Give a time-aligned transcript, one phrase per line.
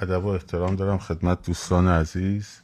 [0.00, 2.60] ادب و احترام دارم خدمت دوستان عزیز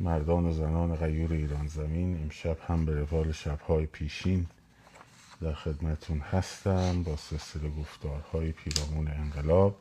[0.00, 2.22] مردان و زنان غیور ایران زمین.
[2.22, 4.46] امشب هم به روال شبهای پیشین
[5.40, 9.76] در خدمتون هستم با سلسله گفتارهای پیرامون انقلاب.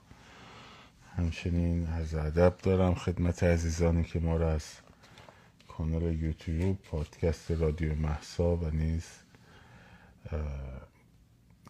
[1.17, 4.65] همچنین از ادب دارم خدمت عزیزانی که ما را از
[5.67, 9.05] کانال یوتیوب پادکست رادیو محسا و نیز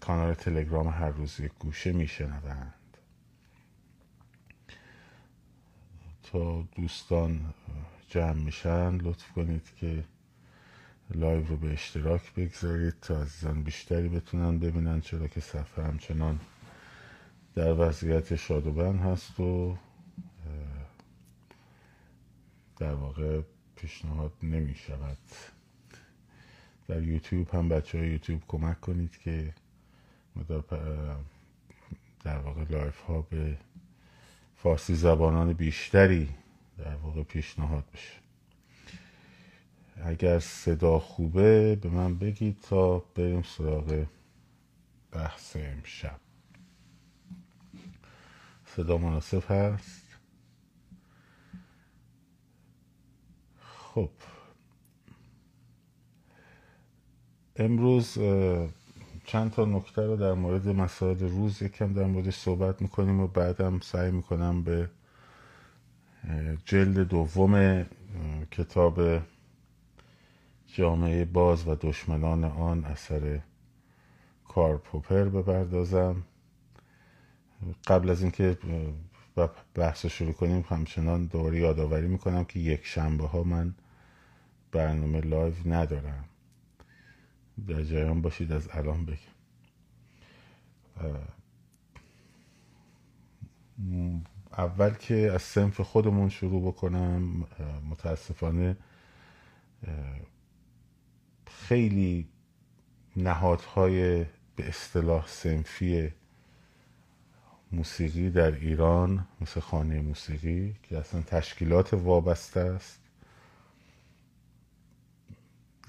[0.01, 2.78] کانال تلگرام هر روز یک گوشه میشنوند.
[6.31, 7.53] تا دوستان
[8.07, 10.03] جمع میشن لطف کنید که
[11.15, 16.39] لایو رو به اشتراک بگذارید تا عزیزان بیشتری بتونن ببینن چرا که صفحه همچنان
[17.55, 19.77] در وضعیت shadowban هست و
[22.77, 23.41] در واقع
[23.75, 25.17] پیشنهاد نمی شود.
[26.87, 29.53] در یوتیوب هم بچه های یوتیوب کمک کنید که
[32.23, 33.57] در واقع لایف ها به
[34.63, 36.29] فارسی زبانان بیشتری
[36.77, 38.13] در واقع پیشنهاد بشه
[40.03, 44.05] اگر صدا خوبه به من بگید تا بریم سراغ
[45.11, 46.19] بحث امشب.
[48.65, 50.03] صدا مناسب هست؟
[53.59, 54.11] خب.
[57.55, 58.17] امروز
[59.31, 63.79] چند تا نکته رو در مورد مسائل روز یکم در موردش صحبت می‌کنیم و بعدم
[63.79, 64.89] سعی می‌کنم به
[66.65, 67.85] جلد دوم
[68.51, 69.21] کتاب
[70.67, 73.39] جامعه باز و دشمنان آن اثر
[74.47, 76.23] کار پوپر بپردازم.
[77.87, 78.57] قبل از اینکه
[79.75, 83.73] بحث شروع کنیم همچنان دوباره یادآوری می‌کنم که یک شنبه ها من
[84.71, 86.25] برنامه لایو ندارم.
[87.67, 89.17] در جریان باشید از الان بگم.
[94.57, 97.47] اول که از سنف خودمون شروع بکنم
[97.89, 98.77] متاسفانه
[101.47, 102.27] خیلی
[103.15, 104.25] نهادهای
[104.55, 106.09] به اصطلاح سنفی
[107.71, 112.99] موسیقی در ایران مثل خانه موسیقی که اصلا تشکیلات وابسته است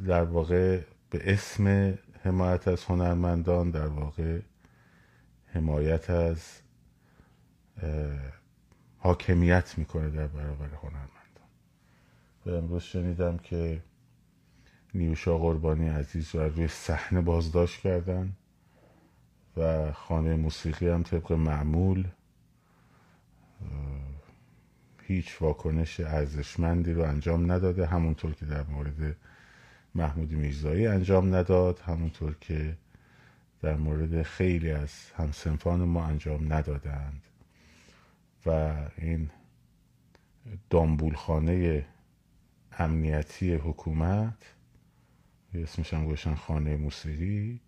[0.07, 0.81] در واقع
[1.11, 4.41] به اسم حمایت از هنرمندان در واقع
[5.47, 6.61] حمایت از
[8.99, 11.11] حاکمیت می‌کنه در برابر هنرمندان.
[12.47, 13.83] و امروز شنیدم که
[14.95, 18.33] نیوشا قربانی عزیز رو روی صحنه بازداشت کردن
[19.57, 22.09] و خانه موسیقی هم طبق معمول
[25.03, 29.17] هیچ واکنش ارزشمندی رو انجام نداده همونطور که در مورد
[29.95, 32.77] محمود میرزایی انجام نداد همونطور که
[33.63, 37.23] در مورد خیلی از همسنفان ما انجام ندادند.
[38.47, 39.31] و این
[40.71, 41.87] دامبولخانه
[42.79, 44.55] امنیتی حکومت
[45.55, 47.61] اسمش هم گوشن خانه موسیقی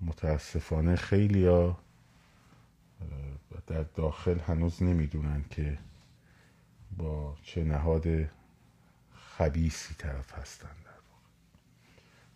[0.00, 1.78] متاسفانه خیلی ها
[3.66, 5.78] در داخل هنوز نمی‌دونن که
[6.96, 8.06] با چه نهاد
[9.42, 11.24] خبیسی طرف هستن در واقع.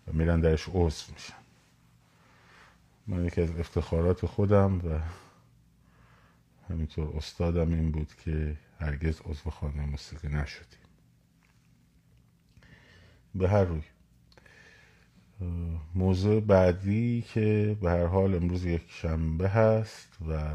[0.09, 1.35] و میرن درش عضو میشن.
[3.07, 5.01] من یکی از افتخارات خودم و
[6.69, 10.79] همینطور استادم این بود که هرگز عضو خانه موسیقی نشدیم.
[13.35, 13.83] به هر روی.
[15.95, 20.55] موضوع بعدی که به هر حال امروز یک شنبه هست و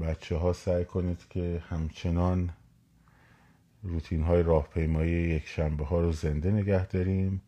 [0.00, 2.50] بچه ها سعی کنید که همچنان
[3.84, 7.42] روتین های راهپیمایی یک شنبه ها رو زنده نگه داریم.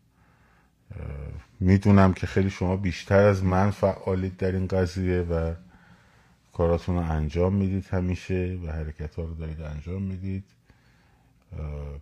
[1.61, 5.55] می‌دونم که خیلی شما بیشتر از من فعالید در این قضیه و
[6.53, 10.45] کاراتون رو انجام می‌دید همیشه و حرکت ها رو دارید انجام می‌دید.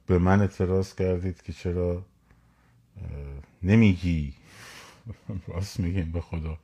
[0.07, 2.05] به من اعتراض کردید که چرا
[3.63, 4.35] نمیگی.
[5.49, 6.59] راست میگیم به خدا.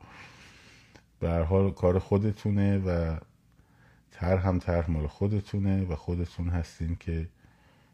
[1.21, 3.17] به حال کار خودتونه و
[4.13, 7.29] تر هم تر مال خودتونه و خودتون هستین که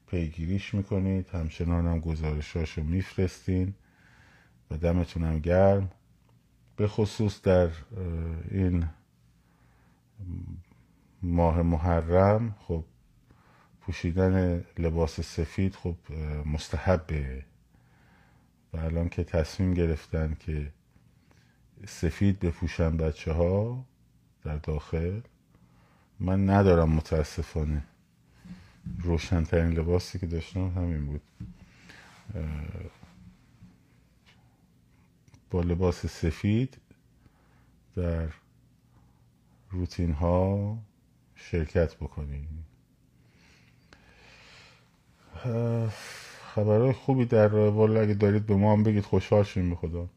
[0.07, 1.29] پیگیریش می‌کنید.
[1.29, 3.75] همچنان هم گزارشاشو میفرستین
[4.71, 5.91] و دمتونم گرم.
[6.77, 7.71] به خصوص در
[8.51, 8.89] این
[11.23, 12.85] ماه محرم خب
[13.81, 15.97] پوشیدن لباس سفید خب
[16.47, 17.45] مستحبه.
[18.73, 20.73] و الان که تصمیم گرفتن که
[21.87, 23.85] سفید بپوشن بچه ها
[24.45, 25.21] در داخل
[26.21, 27.83] من ندارم متاسفانه.
[28.99, 31.21] روشنترین لباسی که داشتم همین بود.
[35.51, 36.77] با لباس سفید
[37.97, 38.29] در
[39.71, 40.79] روتین ها
[41.35, 42.49] شرکت بکنید
[46.55, 50.09] خبرهای خوبی در راه اگه دارید به ما هم بگید خوشحال شیم به خدا.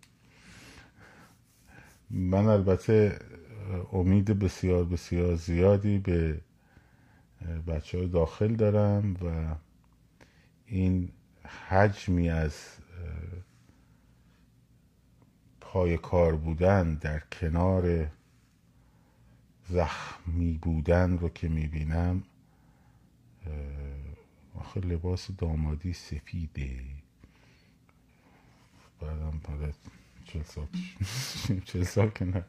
[2.10, 3.20] من البته
[3.94, 6.42] امید بسیار بسیار زیادی به
[7.68, 9.56] بچه های داخل دارم و
[10.66, 11.12] این
[11.70, 12.54] حجمی از
[15.62, 18.12] پای کار بودن در کنار
[19.70, 22.24] زخمی بودن رو که می‌بینم
[24.56, 26.80] آخه لباس دامادی سفیده.
[29.02, 29.76] بعدم بعد
[30.26, 30.68] چل سال
[31.68, 32.46] چل سال که نه.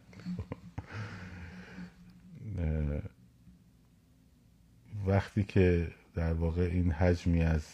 [5.07, 7.67] وقتی که در واقع این حجمی از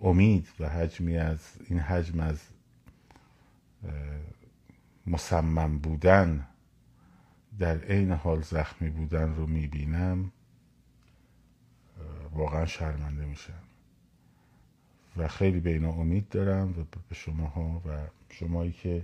[0.00, 2.40] امید و حجمی از این حجم از
[5.06, 6.46] مصمم بودن
[7.58, 10.32] در عین حال زخمی بودن رو می‌بینم
[12.32, 13.62] واقعا شرمنده میشم.
[15.16, 19.02] و خیلی به اینا امید دارم و به شماها و شمایی که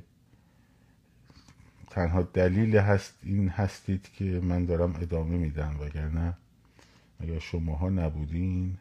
[1.91, 6.35] تنها دلیل هست این هستید که من دارم ادامه میدم وگرنه
[7.21, 8.77] اگر شماها نبودین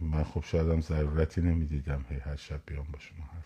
[0.00, 3.44] من خب شایدم ضرورتی نمی‌دیدم هی هر شب بیام با شما حرف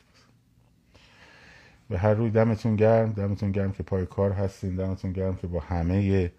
[1.88, 3.12] به هر روی دمتون گرم.
[3.12, 4.76] دمتون گرم که پای کار هستین.
[4.76, 6.32] دمتون گرم که با همه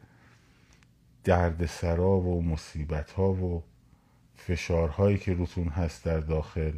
[1.23, 3.63] درد سرا و مصیبت ها و
[4.35, 6.73] فشارهایی که روتون هست در داخل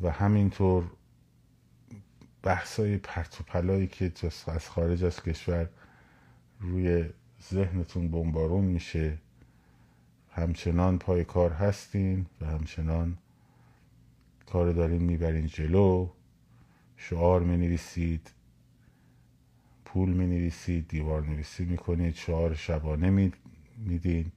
[0.00, 0.84] و همینطور
[2.44, 4.12] بحثای پرت و پلایی که
[4.46, 5.68] از خارج از کشور
[6.60, 7.04] روی
[7.52, 9.18] ذهنتون بمبارون میشه.
[10.30, 13.18] همچنان پای کار هستین و همچنان
[14.46, 16.08] کار دارین می‌برین جلو.
[16.96, 18.30] شعار می نویسید
[19.84, 23.32] پول می نویسید دیوار نویسی می کنید شعار شبانه
[23.76, 24.32] میدین.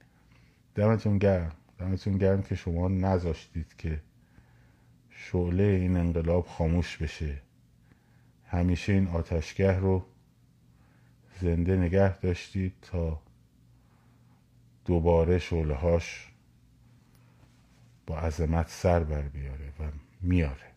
[0.74, 1.52] دمتون گرم.
[1.78, 4.00] دمتون گرم که شما نذاشتید که
[5.10, 7.47] شعله این انقلاب خاموش بشه.
[8.50, 10.06] همیشه این آتشگه رو
[11.40, 13.22] زنده نگه داشتید تا
[14.84, 16.32] دوباره شعله هاش
[18.06, 19.82] با عظمت سر بر بیاره و
[20.20, 20.72] میاره.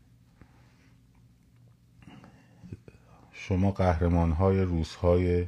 [3.32, 5.48] شما قهرمان های روزهای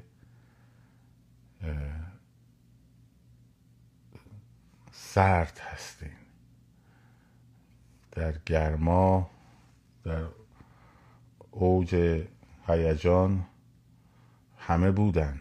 [4.91, 6.11] سرد هستین.
[8.11, 9.29] در گرما
[10.03, 10.25] در
[11.53, 11.95] اوج
[12.67, 13.45] هیجان
[14.57, 15.39] همه بودن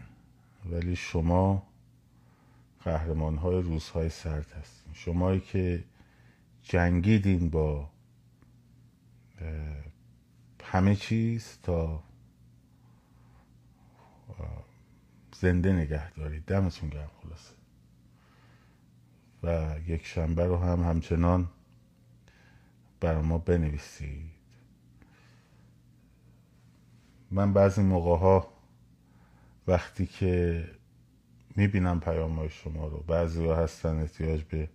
[0.65, 1.63] ولی شما
[2.83, 4.93] قهرمان های روزهای سرد هستین.
[4.93, 5.83] شمایی که
[6.63, 7.89] جنگیدین با
[10.63, 12.03] همه چیز تا
[15.35, 16.45] زنده نگه دارید.
[16.45, 17.53] دمتون گرم خلاصه.
[19.43, 21.49] و یک شنبه رو هم همچنان
[22.99, 24.42] بر ما بنویسید.
[27.33, 28.47] من بعضی موقع ها
[29.67, 30.65] وقتی که
[31.55, 34.69] می‌بینم پیام های شما رو بعضی ها هستن احتیاج به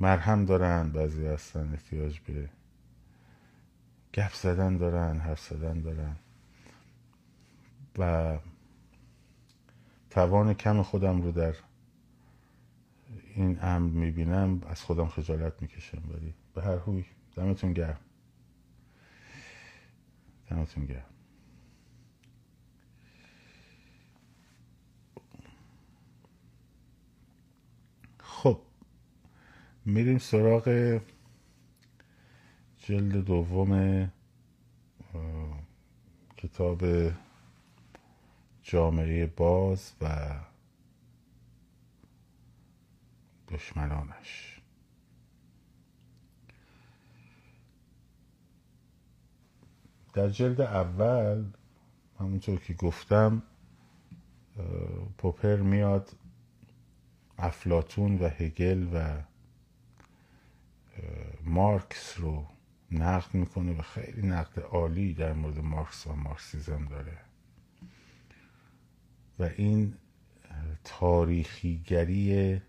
[0.00, 2.48] مرهم دارن بعضی هستن احتیاج به
[4.14, 6.16] گپ زدن دارن حرف زدن دارن.
[7.98, 8.38] و
[10.10, 11.54] توان کم خودم رو در
[13.34, 17.04] این امر می‌بینم از خودم خجالت می‌کشم ولی به هر حوی
[17.36, 18.00] دمتون گرم.
[20.50, 21.04] دمتون گرم
[28.42, 28.60] خب
[29.88, 30.98] میریم سراغ
[32.78, 34.12] جلد دوم
[36.36, 36.84] کتاب
[38.62, 40.30] جامعه باز و
[43.48, 44.60] دشمنانش.
[50.12, 51.44] در جلد اول
[52.20, 53.42] همونطور که گفتم
[55.18, 56.16] پوپر میاد
[57.38, 59.27] افلاتون و هگل و
[61.44, 62.46] مارکس رو
[62.90, 67.18] نقد می‌کنه و خیلی نقد عالی در مورد مارکس و مارکسیزم داره.
[69.38, 69.94] و این
[70.84, 72.60] تاریخیگری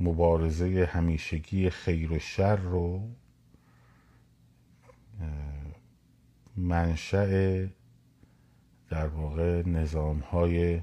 [0.00, 3.10] مبارزه همیشگی خیر و شر رو
[6.56, 7.66] منشأ
[8.88, 10.80] در واقع نظام های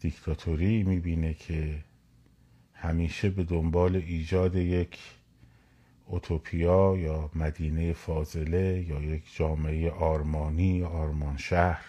[0.00, 1.84] دیکتاتوری می‌بینه که
[2.82, 4.98] همیشه به دنبال ایجاد یک
[6.06, 11.84] اوتوپیا یا مدینه فاضله یا یک جامعه آرمانی یا آرمان شهر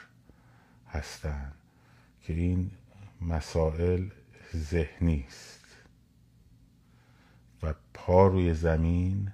[0.90, 1.54] هستند
[2.22, 2.72] که این
[3.22, 4.10] مسائل
[4.56, 5.66] ذهنی است
[7.64, 9.32] و پا روی زمین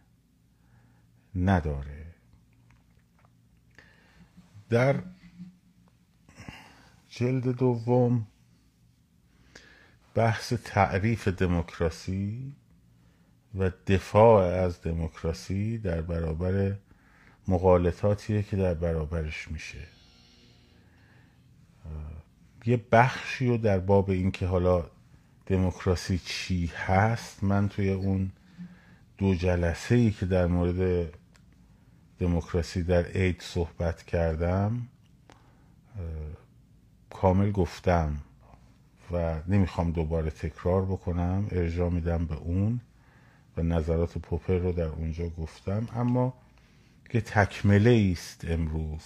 [1.35, 2.05] نداره.
[4.69, 5.03] در
[7.09, 8.27] جلد دوم
[10.19, 12.53] بحث تعریف دموکراسی
[13.59, 16.75] و دفاع از دموکراسی در برابر
[17.47, 19.87] مقالطاتیه که در برابرش میشه.
[22.65, 24.85] یه بخشی رو در باب این که حالا
[25.45, 28.31] دموکراسی چی هست من توی اون
[29.17, 31.09] دو جلسه ای که در مورد
[32.19, 34.87] دموکراسی در عید صحبت کردم
[37.09, 38.17] کامل گفتم.
[39.11, 42.81] و نمی‌خوام دوباره تکرار بکنم ارجاع میدم به اون
[43.57, 45.87] و نظرات پوپر رو در اونجا گفتم.
[45.95, 46.33] اما
[47.09, 49.03] که تکمله است امروز.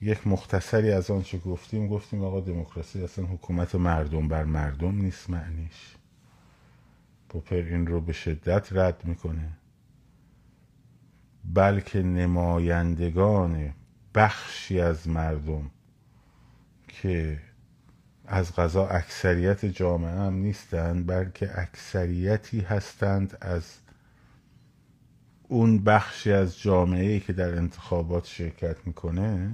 [0.00, 5.94] یک مختصری از آنچه گفتیم گفتیم آقا دموکراسی اصلا حکومت مردم بر مردم نیست معنیش.
[7.28, 9.50] پوپر این رو به شدت رد می‌کنه.
[11.44, 13.74] بلکه نمایندگان
[14.14, 15.70] بخشی از مردم
[16.88, 17.40] که
[18.26, 23.78] از غذا اکثریت جامعه هم نیستند بلکه اکثریتی هستند از
[25.48, 29.52] اون بخشی از جامعه ای که در انتخابات شرکت می‌کنه.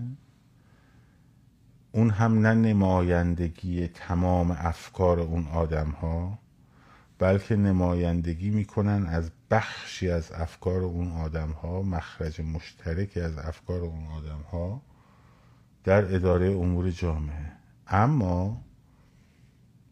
[1.92, 6.38] اون هم نه نمایندگی تمام افکار اون آدم ها
[7.18, 14.06] بلکه نمایندگی می‌کنن از بخشی از افکار اون آدم ها مخرج مشترکی از افکار اون
[14.06, 14.82] آدم ها
[15.84, 17.59] در اداره امور جامعه.
[17.90, 18.64] اما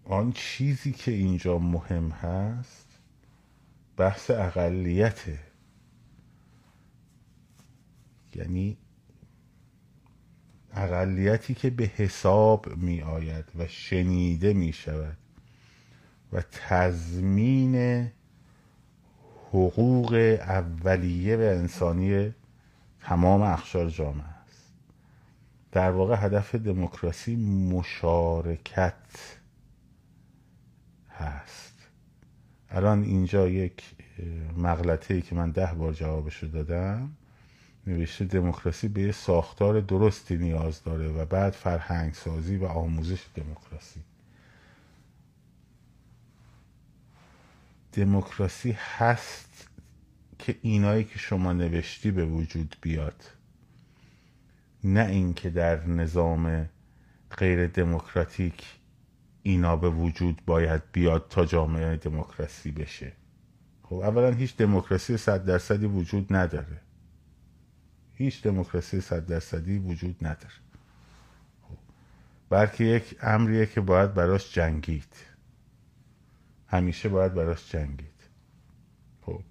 [0.05, 2.87] آن چیزی که اینجا مهم هست
[3.97, 5.39] بحث اقلیته
[8.35, 8.77] یعنی
[10.73, 15.17] اقلیتی که به حساب می آید و شنیده می شود
[16.33, 18.07] و تضمین
[19.49, 22.35] حقوق اولیه و انسانی
[23.01, 24.38] تمام اخشار جامعه
[25.73, 27.37] در واقع هدف دموکراسی
[27.73, 28.95] مشارکت
[31.11, 31.75] هست.
[32.71, 33.83] الان اینجا یک
[34.57, 37.11] مغلطه ای که من ده بار جوابشو دادم
[37.87, 44.01] نوشته دموکراسی به یه ساختار درستی نیاز داره و بعد فرهنگ سازی و آموزش دموکراسی.
[47.93, 49.69] دموکراسی هست
[50.39, 53.25] که اینایی که شما نوشتی به وجود بیاد.
[54.85, 56.69] نه اینکه در نظام
[57.39, 58.79] غیر دموکراتیک
[59.43, 63.13] اینا به وجود باید بیاد تا جامعه دموکراسی بشه.
[63.83, 66.81] خب اولا هیچ دموکراسی صد درصدی وجود نداره.
[68.15, 70.55] هیچ دموکراسی صد درصدی وجود نداره.
[71.63, 71.77] خب.
[72.51, 75.15] بلکه یک امریه که باید براش جنگید.
[76.69, 78.19] همیشه باید براش جنگید
[79.27, 79.43] خب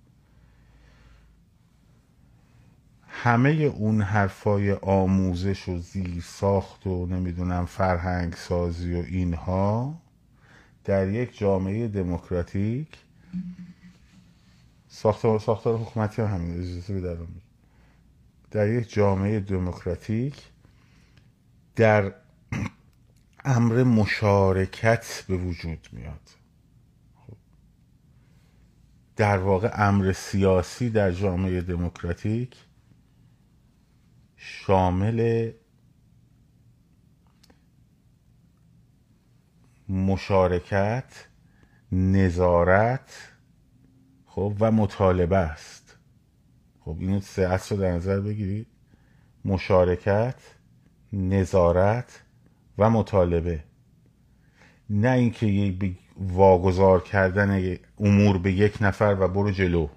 [3.23, 10.01] همه اون حرفای آموزش و زیر ساخت و نمی‌دونم فرهنگ سازی و اینها
[10.83, 12.87] در یک جامعه دموکراتیک
[14.87, 17.17] ساختار ساختار حکومتی هم همین اجازه
[18.51, 20.43] در یک جامعه دموکراتیک
[21.75, 22.13] در
[23.45, 26.29] امر مشارکت به وجود میاد
[27.15, 27.37] خب.
[29.15, 32.55] در واقع امر سیاسی در جامعه دموکراتیک
[34.37, 35.51] شامل
[39.89, 41.27] مشارکت
[41.91, 43.31] نظارت
[44.25, 45.97] خب و مطالبه است.
[46.79, 48.67] خب اینو سه اصل رو در نظر بگیرید.
[49.45, 50.35] مشارکت
[51.13, 52.21] نظارت
[52.77, 53.63] و مطالبه.
[54.89, 55.45] نه اینکه
[56.17, 59.87] واگذار کردن امور به یک نفر و برو جلو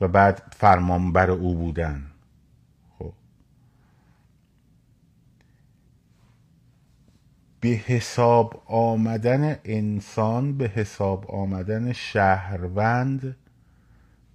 [0.00, 2.06] و بعد فرمانبر او بودن.
[7.60, 13.36] به حساب آمدن انسان به حساب آمدن شهروند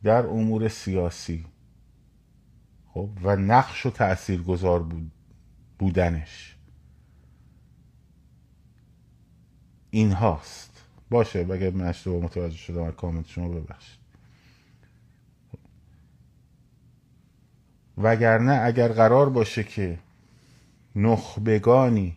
[0.04, 1.46] در امور سیاسی.
[2.88, 5.12] خب و نقش و تأثیر گذار بود
[5.80, 6.56] بودنش.
[9.92, 14.00] این هاست باشه اگر من اشتباه متوجه شدم کامنت شما ببخشید.
[17.98, 20.00] وگرنه اگر قرار باشه که
[20.96, 22.16] نخبگانی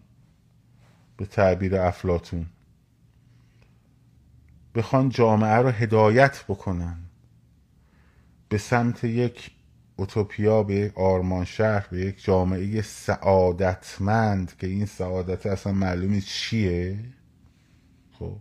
[1.17, 2.47] به تعبیر افلاتون
[4.75, 6.99] بخوان جامعه رو هدایت بکنن.
[8.49, 9.51] به سمت یک
[9.97, 16.99] اوتوپیا به آرمان شهر به یک جامعه سعادتمند که این سعادت اصلا معلومی چیه؟
[18.19, 18.37] خب.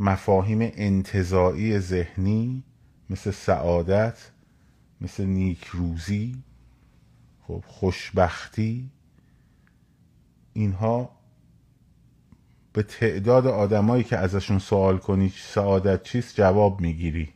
[0.00, 2.64] مفاهیم انتظاعی ذهنی
[3.10, 4.30] مثل سعادت
[5.00, 6.42] مثل نیکروزی
[7.46, 8.90] خب خوشبختی.
[10.52, 11.10] اینها
[12.72, 17.28] به تعداد آدمایی که ازشون سوال کنی سعادت چیست جواب می‌گیری.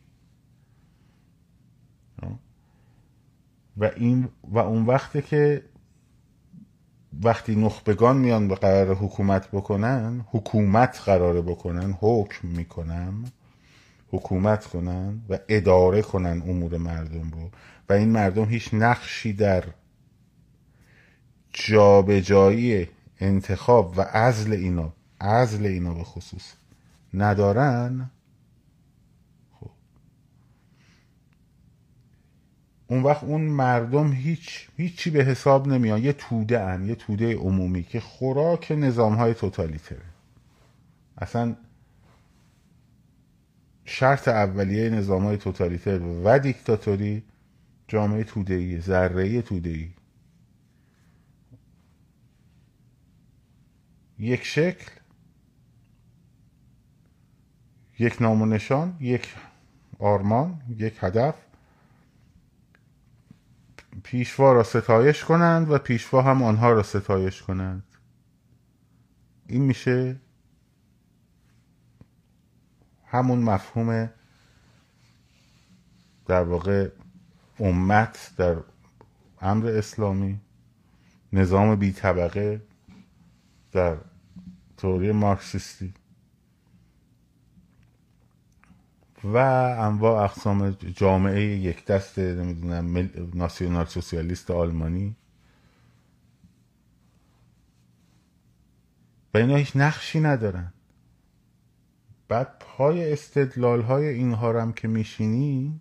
[3.76, 5.62] و این و اون وقته که
[7.22, 13.24] وقتی نخبگان میان به قرار حکومت بکنن حکومت قراره بکنن حکم می‌کنن
[14.10, 17.50] حکومت کنن و اداره کنن امور مردم رو.
[17.88, 19.64] و این مردم هیچ نقشی در
[21.52, 22.88] جابجایی
[23.20, 26.52] انتخاب و عزل اینا عزل اینا به خصوص
[27.14, 28.10] ندارن
[29.60, 29.70] خب.
[32.86, 36.02] اون وقت اون مردم هیچ هیچی به حساب نمیان.
[36.02, 40.14] یه توده ان یه توده عمومی که خوراک نظام های توتالیتره.
[41.18, 41.56] اصلا
[43.84, 47.22] شرط اولیه نظام های توتالیتر و دیکتاتوری
[47.88, 49.42] جامعه توده ای ذره
[54.24, 54.90] یک شکل
[57.98, 59.34] یک نام و نشان یک
[59.98, 61.34] آرمان یک هدف.
[64.02, 67.82] پیشوا را ستایش کنند و پیشوا هم آنها را ستایش کنند.
[69.46, 70.20] این میشه
[73.06, 74.10] همون مفهوم
[76.26, 76.90] در واقع
[77.60, 78.56] امت در
[79.40, 80.40] امر اسلامی
[81.32, 82.62] نظام بی طبقه
[83.72, 83.96] در
[84.76, 85.94] توری مارکسیستی
[89.24, 89.36] و
[89.78, 95.16] انواع اقسام جامعه یک دست نمی‌دونم ناسیونال سوسیالیست آلمانی.
[99.34, 100.72] و اینا هیچ نقشی ندارن.
[102.28, 105.80] بعد پای استدلال های اینها هم که میشینی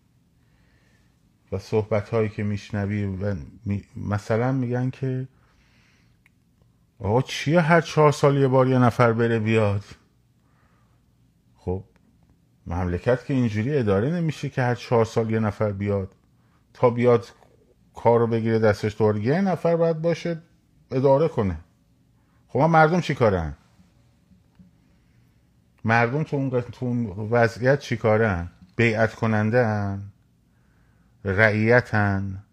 [1.51, 3.35] و صحبت هایی که میشنوی و
[3.95, 5.27] مثلا میگن که
[6.99, 9.83] آقا چیه هر چهار سال یه بار یه نفر بره بیاد؟
[11.57, 11.83] خب
[12.67, 16.15] مملکت که اینجوری اداره نمیشه که هر چهار سال یه نفر بیاد.
[16.73, 17.27] تا بیاد
[17.93, 20.41] کار رو بگیره دستش دور یه نفر باید باشه
[20.91, 21.57] اداره کنه.
[22.47, 23.53] خب مردم چی کارن؟
[25.85, 26.37] مردم تو
[26.81, 30.01] اون, وضعیت چی کارن؟ بیعت کننده هن
[31.25, 32.43] رعیتن.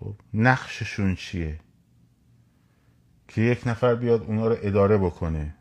[0.00, 1.58] خب نقششون چیه؟
[3.28, 5.54] که یک نفر بیاد اونا رو اداره بکنه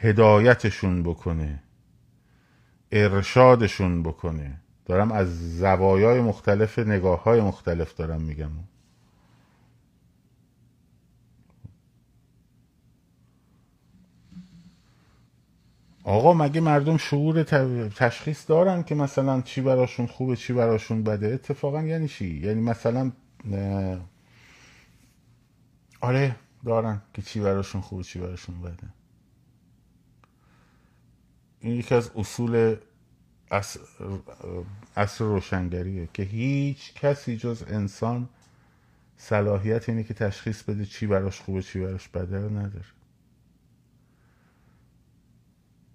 [0.00, 1.62] هدایتشون بکنه
[2.92, 4.60] ارشادشون بکنه.
[4.84, 8.50] دارم از زوایای مختلف نگاه های مختلف دارم میگم.
[16.04, 17.42] آقا مگه مردم شعور
[17.88, 23.12] تشخیص دارن که مثلا چی براشون خوبه چی براشون بده؟ اتفاقا یعنی چی؟ یعنی مثلا
[26.06, 28.88] آره دارن که چی براشون خوبه چی براشون بده.
[31.60, 32.76] این یکی از اصول
[34.96, 38.28] اصر روشنگریه که هیچ کسی جز انسان
[39.16, 42.84] صلاحیت اینه که تشخیص بده چی براش خوبه چی براش بده رو نداره.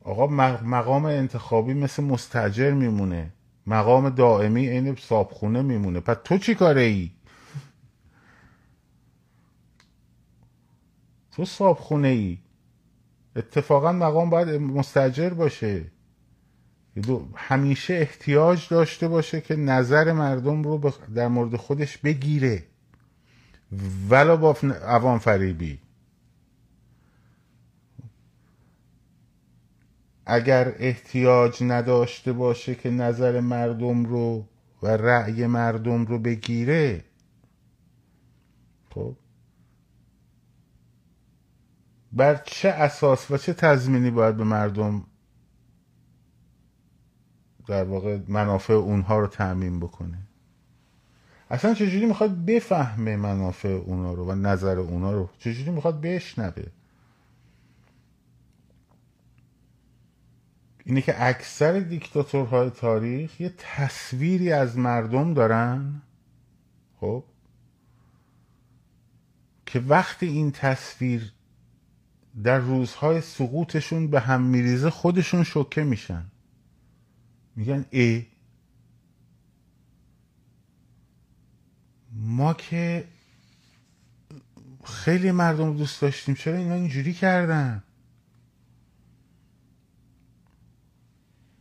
[0.03, 0.27] آقا
[0.63, 3.33] مقام انتخابی مثل مستجر میمونه.
[3.67, 5.99] مقام دائمی عین صابخونه میمونه.
[5.99, 7.11] پس تو چی کاره ای؟
[11.41, 12.37] تو صابخونه ای
[13.35, 15.91] اتفاقا مقام باید مستجر باشه.
[17.35, 22.63] همیشه احتیاج داشته باشه که نظر مردم رو در مورد خودش بگیره.
[24.09, 25.79] ولا با عوام فریبی.
[30.25, 34.45] اگر احتیاج نداشته باشه که نظر مردم رو
[34.83, 37.03] و رأی مردم رو بگیره
[38.89, 39.15] خب
[42.13, 45.03] بر چه اساس و چه تضمینی باید به مردم
[47.67, 50.17] در واقع منافع اونها رو تعمین بکنه؟
[51.49, 56.63] اصلا چجوری می‌خواد بفهمه منافع اونها رو و نظر اونها رو؟ چجوری می‌خواد بشنوه؟
[60.85, 66.01] اینه که اکثر دیکتاتورهای تاریخ یه تصویری از مردم دارن
[66.99, 67.23] خب
[69.65, 71.33] که وقتی این تصویر
[72.43, 76.25] در روزهای سقوطشون به هم میریزه خودشون شوکه میشن.
[77.55, 78.25] میگن ای.
[82.13, 83.07] ما که
[84.83, 87.83] خیلی مردم دوست داشتیم چرا اینا اینجوری کردن؟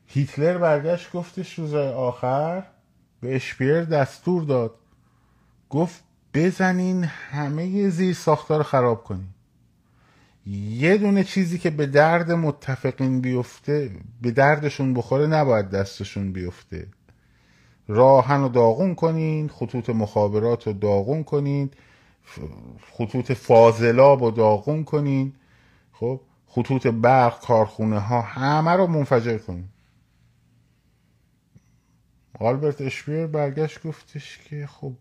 [0.06, 2.66] هیتلر برگشت گفتش روزای آخر
[3.20, 4.74] به اشپیر دستور داد.
[5.70, 6.04] گفت
[6.34, 9.28] بزنین همه زیر ساختار رو خراب کنین.
[10.46, 13.90] یه دونه چیزی که به درد متفقین بیفته
[14.22, 16.88] به دردشون بخوره نباید دستشون بیفته.
[17.88, 21.70] راهن رو داغون کنین خطوط مخابرات رو داغون کنین
[22.92, 25.32] خطوط فاضلاب رو داغون کنین.
[25.92, 29.68] خب خطوط برق کارخونه ها همه رو منفجر کنین.
[32.40, 34.92] آلبرت اشپیر برگشت گفتش که خب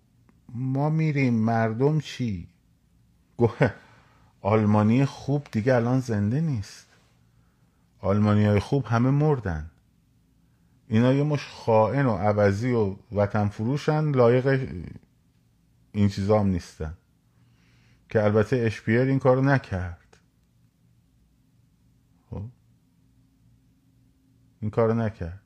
[0.56, 2.48] ما میریم مردم چی؟
[4.42, 6.88] آلمانی خوب دیگه الان زنده نیست.
[8.00, 9.72] آلمانی های خوب همه مردن.
[10.88, 14.70] اینا یه مش خائن و عوضی و وطن فروشن لایق
[15.92, 16.98] این چیزا هم نیستن.
[18.10, 20.18] که البته اشپیر این کارو نکرد.
[22.30, 22.44] خب؟
[24.62, 25.42] این کارو نکرد.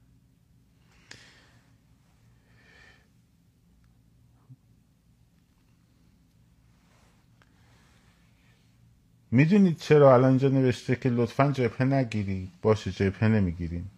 [9.34, 13.92] می‌دونید چرا الان اینجا نوشته که لطفا جبهه نگیرید باشه جبهه نمی‌گیریم.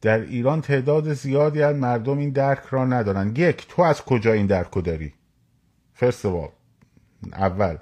[0.00, 3.36] در ایران تعداد زیادی از مردم این درک را ندارن.
[3.36, 5.14] یک تو از کجا این درک رو داری
[5.94, 6.26] فرست
[7.32, 7.76] اول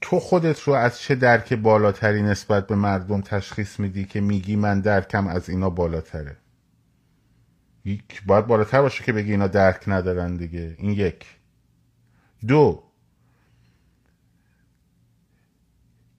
[0.00, 4.80] تو خودت رو از چه درک بالاتری نسبت به مردم تشخیص میدی که میگی من
[4.80, 6.36] درکم از اینا بالاتره؟
[7.84, 10.74] یک باید بالاتر باشه که بگی اینا درک ندارن دیگه.
[10.78, 11.26] این یک.
[12.46, 12.91] دو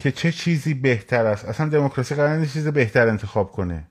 [0.04, 1.46] که چه چیزی بهتر است.
[1.46, 3.84] اصلا دموکراسی قرار نیست چیز بهتر انتخاب کنه.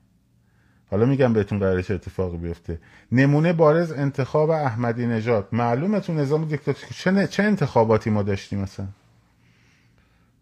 [0.91, 2.79] حالا میگم بهتون قراره چه اتفاقی بیفته.
[3.11, 5.47] نمونه بارز انتخاب احمدی نژاد.
[5.51, 8.87] معلومه تو نظام دیکتاتوری چه, چه انتخاباتی ما داشتیم مثلا؟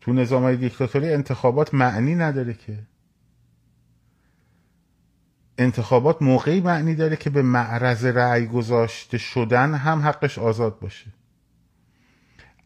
[0.01, 2.79] تو نظام های دیکتاتوری انتخابات معنی نداره که.
[5.57, 11.05] انتخابات موقعی معنی داره که به معرض رأی گذاشته شدن هم حقش آزاد باشه.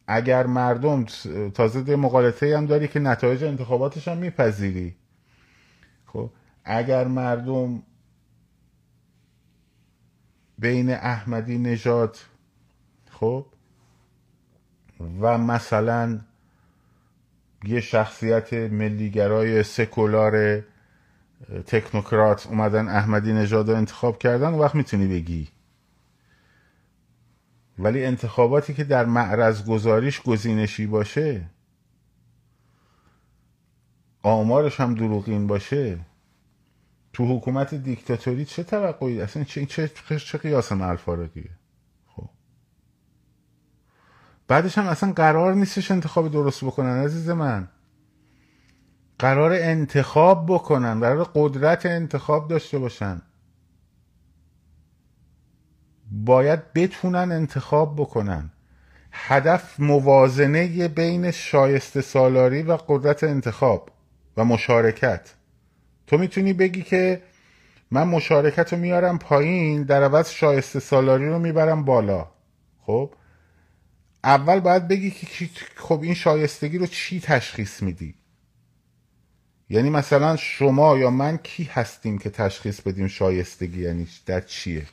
[0.07, 1.05] اگر مردم
[1.53, 4.95] تازه مقالطه هم داری که نتایج انتخاباتش هم میپذیری.
[6.05, 6.29] خب
[6.65, 7.83] اگر مردم
[10.59, 12.17] بین احمدی نژاد
[13.11, 13.45] خب
[15.21, 16.19] و مثلا
[17.63, 20.63] یه شخصیت ملیگرای سکولار
[21.67, 25.47] تکنوکرات اومدن احمدی نژاد رو انتخاب کردن وقت می‌تونی بگی.
[27.79, 31.49] ولی انتخاباتی که در معرض گذاریش گزینشی باشه
[34.23, 35.99] آمارش هم دروغین باشه
[37.13, 41.49] تو حکومت دیکتاتوری چه توقعی؟ اصلا چه چه چه قیاس الفارقیه
[42.07, 42.29] خب.
[44.47, 47.67] بعدش هم اصلا قرار نیستش انتخاب درست بکنن عزیز من.
[49.19, 53.21] قرار انتخاب بکنن قرار قدرت انتخاب داشته باشن.
[56.11, 58.51] باید بتونن انتخاب بکنن.
[59.11, 63.89] هدف موازنه بین شایسته سالاری و قدرت انتخاب
[64.37, 65.33] و مشارکت.
[66.07, 67.21] تو می‌تونی بگی که
[67.91, 72.27] من مشارکت رو میارم پایین در عوض شایسته سالاری رو می‌برم بالا.
[72.81, 73.13] خب؟
[74.23, 78.15] اول باید بگی که خب این شایستگی رو چی تشخیص میدی؟
[79.69, 84.85] یعنی مثلا شما یا من کی هستیم که تشخیص بدیم شایستگی یعنی در چیه؟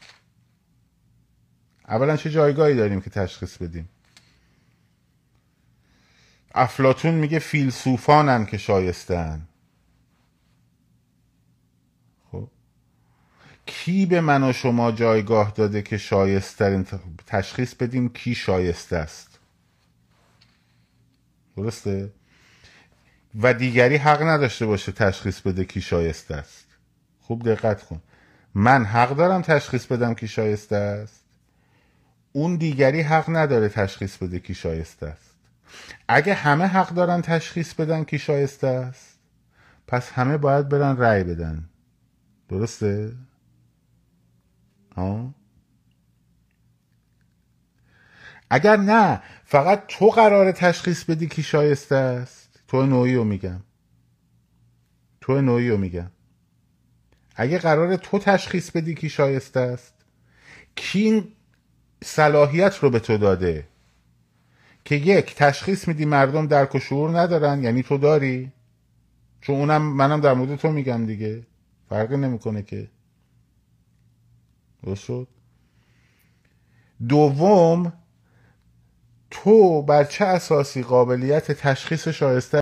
[1.89, 3.89] اولا چه جایگاهی داریم که تشخیص بدیم؟
[6.55, 9.49] افلاتون میگه فیلسوفانن که شایستن.
[12.33, 12.49] خب.
[13.67, 16.85] کی به من و شما جایگاه داده که شایسته
[17.27, 19.39] تشخیص بدیم کی شایسته است؟
[21.57, 22.13] درسته؟
[23.41, 26.67] و دیگری حق نداشته باشه تشخیص بده کی شایسته است.
[27.21, 28.03] خوب دقت کن.
[28.55, 31.22] من حق دارم تشخیص بدم کی شایسته است؟
[32.33, 35.37] اون دیگری حق نداره تشخیص بده کی شایسته است.
[36.09, 39.19] اگه همه حق دارن تشخیص بدن کی شایسته است
[39.87, 41.69] پس همه باید برن رأی بدن.
[42.49, 43.13] درسته؟
[44.97, 45.35] آه؟
[48.51, 52.61] اگر نه فقط تو قرار تشخیص بدی کی شایسته است.
[52.69, 53.61] تو نوعی رو میگم.
[55.21, 56.11] تو نوعی رو میگم.
[57.37, 59.95] اگه قرار تو تشخیص بدی کی شایسته است
[60.77, 61.35] کی
[62.05, 63.69] صلاحیت رو به تو داده
[64.85, 68.53] که یک تشخیص میدی مردم درک و شعور ندارن یعنی تو داری؟
[69.41, 71.47] چون اونم منم در مورد تو میگم دیگه.
[71.89, 72.89] فرقی نمی‌کنه که.
[74.83, 75.11] درست
[77.09, 77.93] دوم
[79.31, 82.51] تو بر چه اساسی قابلیت تشخیص شایسته